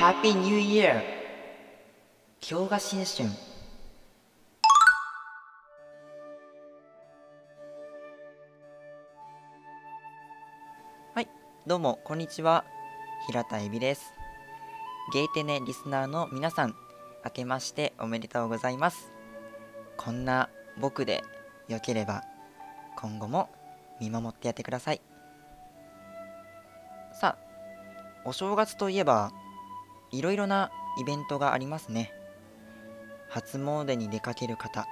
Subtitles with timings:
[0.00, 1.02] Happy New Year!
[2.40, 3.28] 今日が新春。
[11.12, 11.28] はい、
[11.66, 12.64] どうも、こんにちは。
[13.26, 14.14] 平田恵美です。
[15.12, 16.74] ゲイテネリスナーの皆さん、
[17.22, 19.12] 明けましておめでとうございます。
[19.98, 20.48] こんな
[20.78, 21.22] 僕で
[21.68, 22.24] よければ、
[22.96, 23.50] 今後も
[24.00, 25.02] 見守ってやってください。
[27.12, 27.38] さあ、
[28.24, 29.30] お正月といえば、
[30.12, 32.12] いろいろなイベントがありますね。
[33.28, 34.86] 初詣に出かける方、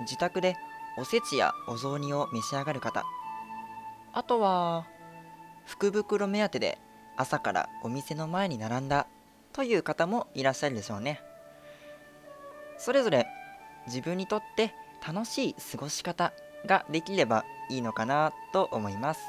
[0.00, 0.56] 自宅で
[0.98, 3.04] おせちやお雑煮を召し上がる方、
[4.12, 4.86] あとは、
[5.66, 6.78] 福袋目当てで
[7.16, 9.06] 朝からお店の前に並んだ
[9.52, 11.20] という方もいらっしゃるでしょうね。
[12.78, 13.26] それぞれ
[13.86, 14.74] 自分にとって
[15.06, 16.32] 楽しい過ごし方
[16.66, 19.20] ができればいいのかなと思います。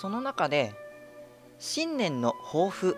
[0.00, 0.74] その中で
[1.58, 2.96] 新年の抱負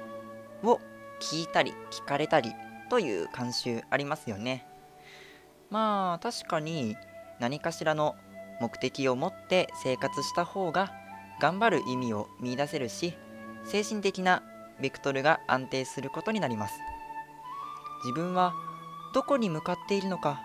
[0.63, 0.81] を
[1.21, 2.53] 聞いたり聞かれたり
[2.91, 4.67] という慣習ありますよね。
[5.71, 6.97] まあ確かに
[7.39, 8.15] 何かしらの
[8.61, 10.93] 目的を持って生活した方が
[11.41, 13.15] 頑張る意味を見出せるし
[13.65, 14.43] 精神的な
[14.81, 16.75] ベクトルが安定することになります。
[18.05, 18.55] 自分は
[19.15, 20.43] どこに向かっているのか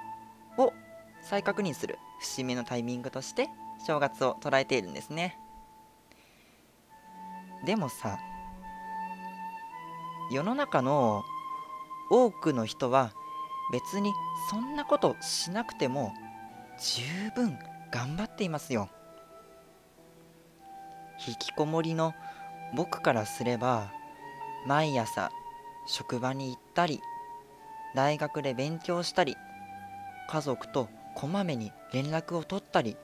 [0.58, 0.74] を
[1.22, 3.50] 再確認する節目のタイミングとして
[3.86, 5.38] 正月を捉えているんですね。
[7.66, 8.20] でもさ
[10.30, 11.24] 世の中の
[12.10, 13.14] 多くの人は
[13.72, 14.12] 別に
[14.50, 16.14] そんなことしなくても
[16.80, 17.58] 十分
[17.92, 18.90] 頑張っていますよ。
[21.28, 22.14] 引きこもりの
[22.76, 23.92] 僕からすれば
[24.68, 25.32] 毎朝
[25.88, 27.02] 職場に行ったり
[27.96, 29.36] 大学で勉強したり
[30.30, 32.98] 家族とこまめに連絡を取ったり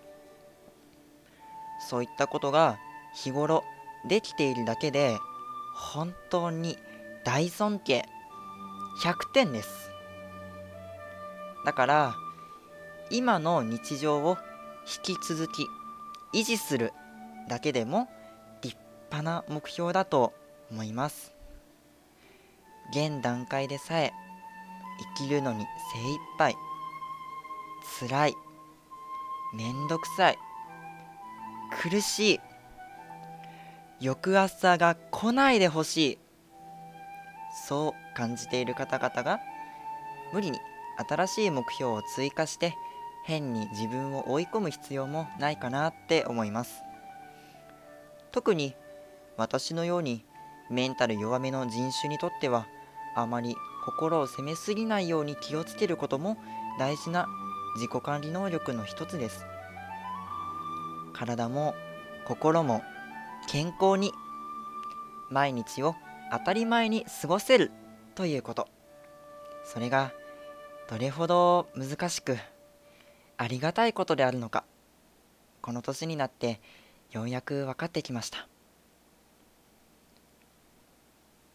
[1.90, 2.78] そういったことが
[3.16, 3.64] 日頃
[4.08, 5.18] できているだけで
[5.76, 6.78] 本当に
[7.24, 8.06] 大尊敬。
[9.04, 9.92] 100点です。
[11.66, 12.16] だから
[13.10, 14.38] 今の日常を
[15.08, 15.66] 引き続き
[16.34, 16.94] 維持する
[17.48, 18.10] だけでも
[18.62, 18.76] 立
[19.12, 20.34] 派な目標だと
[20.72, 21.34] 思います。
[22.92, 24.14] 現段階でさえ
[25.18, 26.56] 生きるのに精一杯。
[28.00, 28.36] 辛い。
[29.56, 30.38] めんどくさい。
[31.82, 32.40] 苦しい。
[34.02, 36.23] 翌朝が来ないでほしい。
[37.54, 39.40] そう感じている方々が
[40.32, 40.60] 無理に
[41.08, 42.76] 新しい目標を追加して
[43.26, 46.82] 変に自分を追い込む必要もないかなって思います。
[48.32, 48.76] 特に
[49.38, 50.26] 私のように
[50.70, 52.68] メンタル弱めの人種にとっては
[53.16, 56.38] あまり心を責めすぎないように気をつけることも
[56.80, 57.28] 大事な
[57.76, 59.46] 自己管理能力の一つです。
[61.14, 61.76] 体も
[62.28, 62.82] 心も
[63.48, 64.14] 健康に。
[65.30, 65.96] 毎日を
[66.32, 67.72] 当たり前に過ごせる
[68.16, 68.68] ということ。
[69.64, 70.12] それが
[70.90, 72.38] どれほど難しく
[73.38, 74.64] ありがたいことであるのか。
[75.62, 76.60] この年になって
[77.12, 78.48] ようやく分かってきました。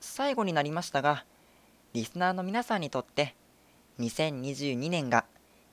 [0.00, 1.24] 最後になりましたが
[1.92, 3.34] リスナーの皆さんにとって
[4.00, 5.24] 2022年が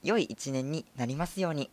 [0.04, 1.72] 良い一年になりますように。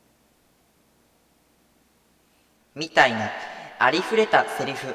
[2.74, 3.30] みたいな
[3.78, 4.94] ありふれたセリフ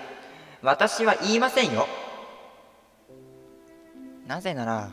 [0.63, 1.87] 私は言いませんよ。
[4.27, 4.91] なぜなら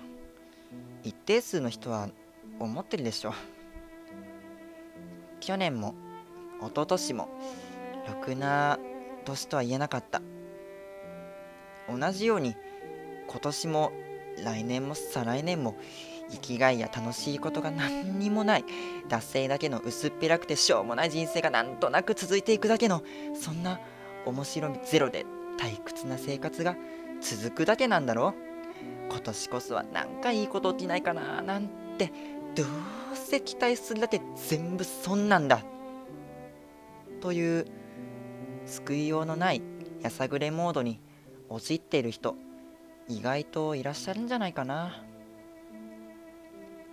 [1.02, 2.08] 一定数の人は
[2.60, 3.34] 思ってるでしょ
[5.40, 5.94] 去年も
[6.60, 7.28] 一昨年も
[8.08, 8.78] ろくな
[9.24, 10.22] 年とは言えなかった。
[11.88, 12.54] 同じように
[13.28, 13.92] 今年も
[14.42, 15.76] 来年も再来年も
[16.30, 18.64] 生きがいや楽しいことが何にもない
[19.08, 23.02] 惰性だけの薄っぺらくてしょうもない人生がなんとなく続いていくだけの
[23.38, 23.80] そんな
[24.24, 25.26] 面白みゼロで
[25.58, 26.76] 退屈な生活が
[27.20, 28.53] 続くだけなんだろう。
[29.08, 31.68] 今年こそはなんかいいこと起きないかななん
[31.98, 32.12] て
[32.54, 32.66] どう
[33.14, 35.62] せ期待するだけ全部そんなんだ。
[37.20, 37.66] という
[38.66, 39.62] 救いようのない
[40.02, 41.00] やさぐれモードに
[41.48, 42.36] 陥っている人
[43.08, 45.02] 意外といらっしゃるんじゃないかな。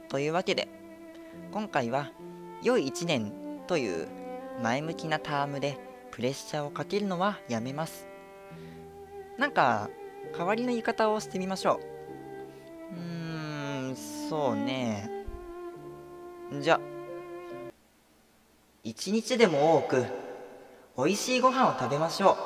[0.10, 0.68] というわけで
[1.52, 2.12] 今回は
[2.64, 3.32] 良い一年
[3.68, 4.08] という
[4.62, 5.78] 前向きなタームで
[6.12, 8.08] プレッシャーをかけるのはやめます。
[9.38, 9.90] なんか
[10.38, 11.80] 代わりの言い方をしてみましょ
[12.92, 12.96] う。
[12.96, 15.10] うーんそうね。
[16.60, 16.80] じゃ
[18.84, 20.06] 一日でも多く
[20.98, 22.38] 美味しいご飯を食べましょ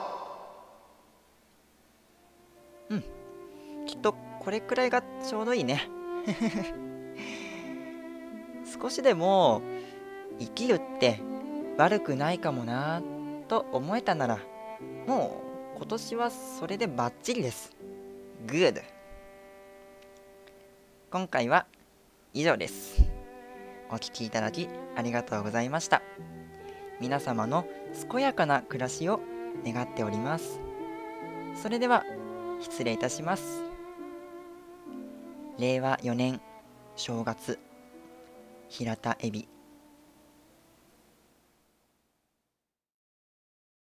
[2.90, 2.96] う。
[2.96, 3.04] うん。
[3.86, 5.90] きっとこれくらいがちょうどいいね。
[8.82, 9.62] 少しでも
[10.40, 11.22] 生きるって
[11.78, 13.02] 悪くないかもな
[13.48, 14.40] と思えたなら
[15.08, 17.76] もう今年はそれでバッチリです。
[18.48, 18.82] Good
[21.12, 21.66] 今回は
[22.34, 23.04] 以上です。
[23.92, 26.02] お聴きいただきありがとうございました。
[27.02, 27.68] 皆様の
[28.10, 29.20] 健やかな暮らしを
[29.66, 30.62] 願っております。
[31.62, 32.06] それでは
[32.62, 33.62] 失礼いたします。
[35.60, 36.40] 令和4年
[36.96, 37.60] 正月
[38.70, 39.55] 平田エビ。